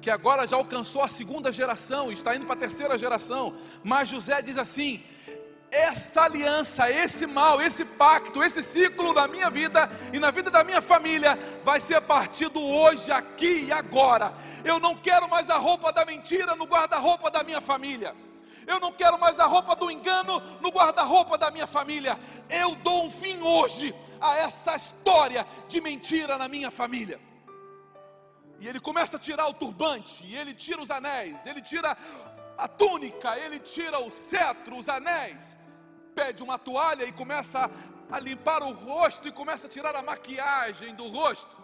[0.01, 3.55] que agora já alcançou a segunda geração, está indo para a terceira geração.
[3.83, 5.03] Mas José diz assim:
[5.71, 10.63] essa aliança, esse mal, esse pacto, esse ciclo na minha vida e na vida da
[10.63, 14.33] minha família vai ser partido hoje, aqui e agora.
[14.63, 18.15] Eu não quero mais a roupa da mentira no guarda-roupa da minha família.
[18.65, 22.17] Eu não quero mais a roupa do engano no guarda-roupa da minha família.
[22.49, 27.19] Eu dou um fim hoje a essa história de mentira na minha família.
[28.59, 31.97] E ele começa a tirar o turbante, e ele tira os anéis, ele tira
[32.57, 35.57] a túnica, ele tira o cetro, os anéis,
[36.13, 37.69] pede uma toalha e começa
[38.09, 41.55] a limpar o rosto e começa a tirar a maquiagem do rosto.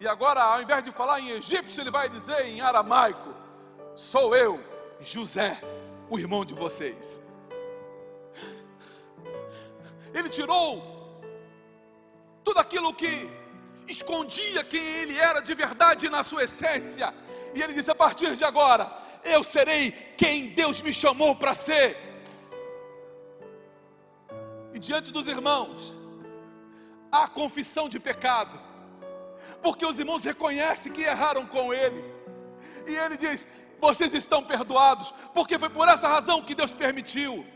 [0.00, 3.32] E agora, ao invés de falar em egípcio, ele vai dizer em aramaico:
[3.94, 4.58] Sou eu,
[4.98, 5.60] José,
[6.10, 7.20] o irmão de vocês.
[10.12, 11.20] Ele tirou
[12.42, 13.30] tudo aquilo que
[13.96, 17.14] escondia quem ele era de verdade na sua essência,
[17.54, 18.84] e ele disse: a partir de agora,
[19.24, 21.88] eu serei quem Deus me chamou para ser.
[24.74, 25.96] E diante dos irmãos,
[27.10, 28.58] há confissão de pecado,
[29.60, 32.02] porque os irmãos reconhecem que erraram com ele,
[32.86, 33.46] e ele diz:
[33.80, 37.46] vocês estão perdoados, porque foi por essa razão que Deus permitiu.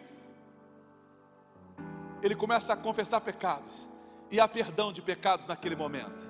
[2.23, 3.87] Ele começa a confessar pecados,
[4.31, 6.27] e há perdão de pecados naquele momento.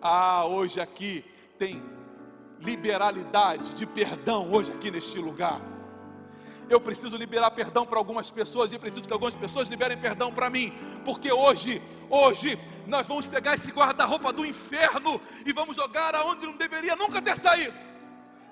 [0.00, 1.24] Ah, hoje aqui
[1.58, 1.82] tem
[2.60, 5.60] liberalidade de perdão hoje aqui neste lugar.
[6.68, 10.50] Eu preciso liberar perdão para algumas pessoas e preciso que algumas pessoas liberem perdão para
[10.50, 10.72] mim,
[11.04, 16.56] porque hoje, hoje, nós vamos pegar esse guarda-roupa do inferno e vamos jogar aonde não
[16.56, 17.76] deveria nunca ter saído,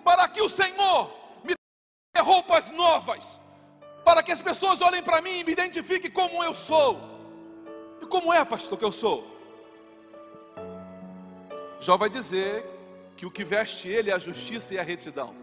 [0.02, 1.10] para que o Senhor
[1.44, 1.54] me
[2.14, 3.40] dê roupas novas,
[4.02, 7.15] para que as pessoas olhem para mim e me identifiquem como eu sou.
[8.00, 9.26] E como é, pastor, que eu sou?
[11.80, 12.64] Jó vai dizer
[13.16, 15.34] que o que veste ele é a justiça e a retidão.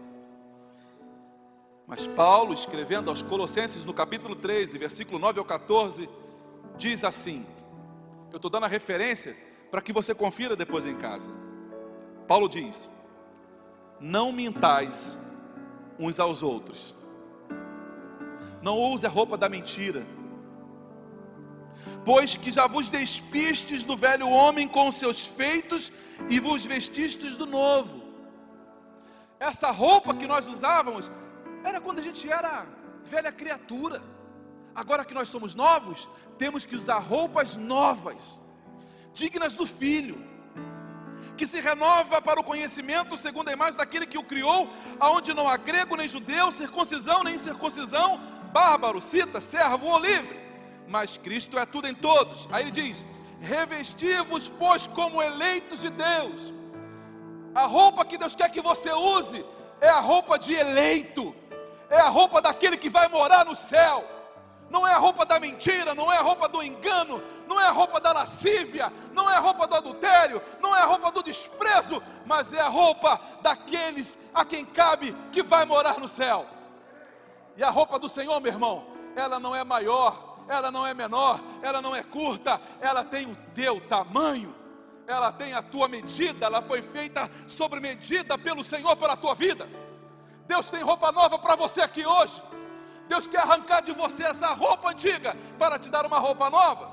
[1.86, 6.08] Mas Paulo, escrevendo aos Colossenses no capítulo 13, versículo 9 ao 14,
[6.76, 7.44] diz assim:
[8.30, 9.36] Eu estou dando a referência
[9.70, 11.30] para que você confira depois em casa.
[12.26, 12.88] Paulo diz:
[14.00, 15.18] Não mintais
[15.98, 16.96] uns aos outros,
[18.62, 20.06] não use a roupa da mentira,
[22.04, 25.92] pois que já vos despistes do velho homem com seus feitos
[26.28, 28.02] e vos vestistes do novo.
[29.40, 31.10] Essa roupa que nós usávamos
[31.64, 32.66] era quando a gente era
[33.04, 34.02] velha criatura.
[34.74, 38.38] Agora que nós somos novos, temos que usar roupas novas,
[39.12, 40.22] dignas do Filho,
[41.36, 45.48] que se renova para o conhecimento segundo a imagem daquele que o criou, aonde não
[45.48, 48.20] há grego nem judeu, circuncisão nem incircuncisão,
[48.52, 50.43] bárbaro, cita, servo ou livre,
[50.88, 52.48] mas Cristo é tudo em todos.
[52.50, 53.04] Aí ele diz:
[53.40, 56.52] revesti-vos, pois, como eleitos de Deus.
[57.54, 59.44] A roupa que Deus quer que você use
[59.80, 61.34] é a roupa de eleito
[61.94, 64.04] é a roupa daquele que vai morar no céu.
[64.70, 67.70] Não é a roupa da mentira, não é a roupa do engano, não é a
[67.70, 72.02] roupa da lascívia, não é a roupa do adultério, não é a roupa do desprezo,
[72.26, 76.46] mas é a roupa daqueles a quem cabe que vai morar no céu.
[77.56, 81.40] E a roupa do Senhor, meu irmão, ela não é maior, ela não é menor,
[81.62, 84.54] ela não é curta, ela tem o teu tamanho,
[85.06, 89.34] ela tem a tua medida, ela foi feita sobre medida pelo Senhor para a tua
[89.34, 89.68] vida.
[90.46, 92.42] Deus tem roupa nova para você aqui hoje.
[93.08, 96.92] Deus quer arrancar de você essa roupa antiga para te dar uma roupa nova.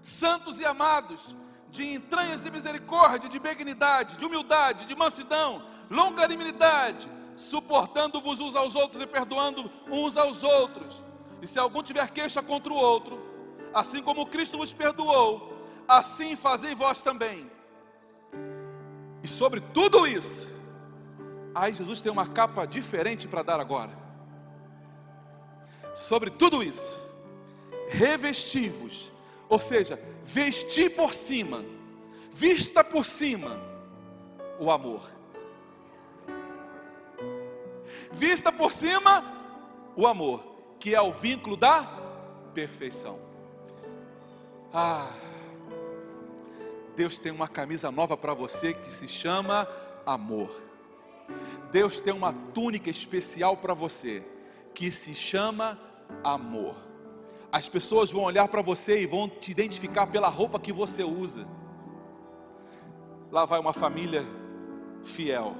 [0.00, 1.36] Santos e amados,
[1.70, 9.02] de entranhas e misericórdia, de benignidade, de humildade, de mansidão, longanimidade, suportando-vos uns aos outros
[9.02, 11.04] e perdoando uns aos outros.
[11.42, 13.20] E se algum tiver queixa contra o outro,
[13.74, 15.52] assim como Cristo vos perdoou,
[15.86, 17.50] assim fazei vós também.
[19.22, 20.52] E sobre tudo isso,
[21.54, 23.92] Aí Jesus tem uma capa diferente para dar agora.
[25.94, 26.98] Sobre tudo isso,
[27.88, 29.12] revestivos,
[29.48, 31.62] ou seja, vestir por cima,
[32.32, 33.60] vista por cima,
[34.58, 35.12] o amor.
[38.10, 39.22] Vista por cima,
[39.94, 40.42] o amor,
[40.82, 41.84] que é o vínculo da
[42.52, 43.16] perfeição.
[44.74, 45.12] Ah,
[46.96, 49.68] Deus tem uma camisa nova para você que se chama
[50.04, 50.50] amor.
[51.70, 54.26] Deus tem uma túnica especial para você,
[54.74, 55.78] que se chama
[56.24, 56.74] amor.
[57.52, 61.46] As pessoas vão olhar para você e vão te identificar pela roupa que você usa.
[63.30, 64.26] Lá vai uma família
[65.04, 65.54] fiel,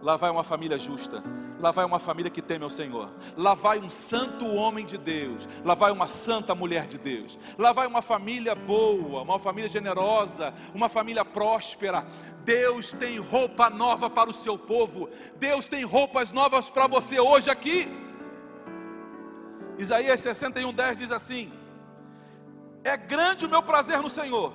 [0.00, 1.24] lá vai uma família justa,
[1.60, 5.48] lá vai uma família que teme ao Senhor, lá vai um santo homem de Deus,
[5.64, 10.52] lá vai uma santa mulher de Deus, lá vai uma família boa, uma família generosa,
[10.74, 12.06] uma família próspera.
[12.44, 17.50] Deus tem roupa nova para o seu povo, Deus tem roupas novas para você hoje
[17.50, 17.88] aqui.
[19.78, 21.52] Isaías 61,10 diz assim:
[22.82, 24.52] É grande o meu prazer no Senhor,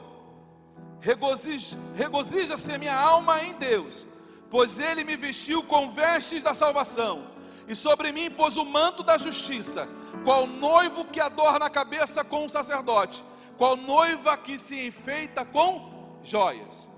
[1.00, 4.09] regozija-se a minha alma em Deus
[4.50, 7.28] pois ele me vestiu com vestes da salvação,
[7.68, 9.88] e sobre mim pôs o manto da justiça,
[10.24, 13.24] qual noivo que adorna a cabeça com o sacerdote,
[13.58, 16.90] qual noiva que se enfeita com joias.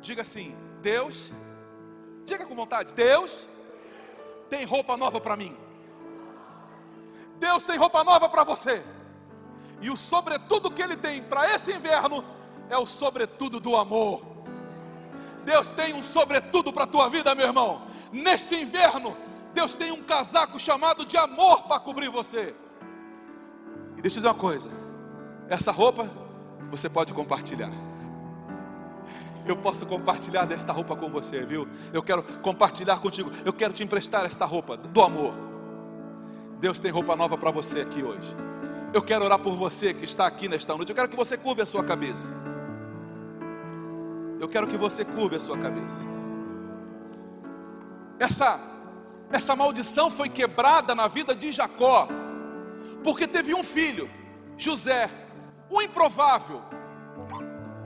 [0.00, 1.32] Diga assim: Deus,
[2.24, 3.48] diga com vontade, Deus
[4.48, 5.56] tem roupa nova para mim.
[7.38, 8.84] Deus tem roupa nova para você.
[9.80, 12.24] E o sobretudo que ele tem para esse inverno
[12.70, 14.31] é o sobretudo do amor.
[15.44, 17.82] Deus tem um sobretudo para a tua vida, meu irmão.
[18.12, 19.16] Neste inverno,
[19.54, 22.54] Deus tem um casaco chamado de amor para cobrir você.
[23.96, 24.70] E deixa eu dizer uma coisa:
[25.48, 26.10] essa roupa
[26.70, 27.70] você pode compartilhar.
[29.44, 31.68] Eu posso compartilhar desta roupa com você, viu?
[31.92, 33.30] Eu quero compartilhar contigo.
[33.44, 35.34] Eu quero te emprestar esta roupa do amor.
[36.60, 38.36] Deus tem roupa nova para você aqui hoje.
[38.94, 40.90] Eu quero orar por você que está aqui nesta noite.
[40.90, 42.32] Eu quero que você curve a sua cabeça
[44.42, 46.04] eu quero que você curve a sua cabeça.
[48.18, 48.58] Essa,
[49.30, 52.08] essa maldição foi quebrada na vida de Jacó,
[53.04, 54.10] porque teve um filho,
[54.58, 55.08] José,
[55.70, 56.60] o improvável,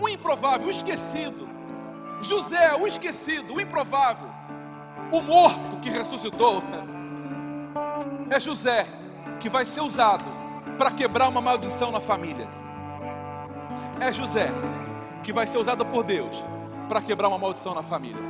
[0.01, 1.47] o improvável, o esquecido.
[2.23, 4.31] José, o esquecido, o improvável,
[5.13, 6.63] o morto que ressuscitou,
[8.31, 8.87] é José
[9.41, 10.25] que vai ser usado
[10.79, 12.49] para quebrar uma maldição na família.
[14.01, 14.49] É José
[15.23, 16.45] que vai ser usado por Deus
[16.89, 18.23] para quebrar uma maldição na família.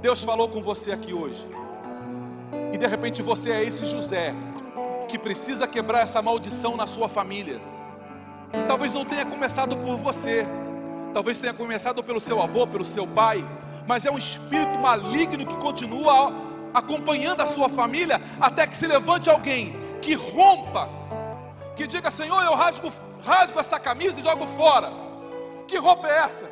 [0.00, 1.46] Deus falou com você aqui hoje.
[2.72, 4.34] E de repente você é esse José
[5.08, 7.60] que precisa quebrar essa maldição na sua família.
[8.66, 10.46] Talvez não tenha começado por você,
[11.12, 13.44] talvez tenha começado pelo seu avô, pelo seu pai,
[13.86, 16.32] mas é um espírito maligno que continua
[16.72, 20.88] acompanhando a sua família até que se levante alguém que rompa,
[21.76, 22.92] que diga: Senhor, eu rasgo,
[23.24, 24.92] rasgo essa camisa e jogo fora.
[25.66, 26.46] Que roupa é essa?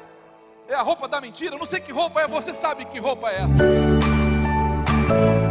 [0.69, 1.55] É a roupa da mentira?
[1.55, 3.57] Eu não sei que roupa é, você sabe que roupa é essa.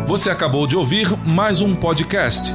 [0.07, 2.53] Você acabou de ouvir mais um podcast.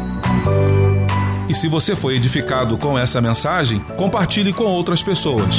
[1.48, 5.56] E se você foi edificado com essa mensagem, compartilhe com outras pessoas.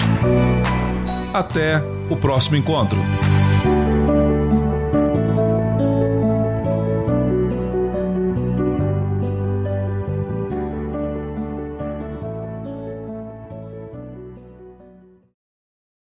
[1.33, 2.97] Até o próximo encontro.